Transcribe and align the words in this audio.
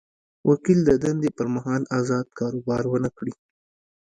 وکیل 0.49 0.79
د 0.85 0.91
دندې 1.03 1.29
پر 1.37 1.47
مهال 1.55 1.81
ازاد 1.99 2.27
کاروبار 2.39 2.81
ونه 2.87 3.09
کړي. 3.17 3.33